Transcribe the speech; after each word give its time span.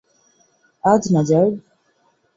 আজ 0.83 1.03
না, 1.13 1.21
যার্গ! 1.29 1.53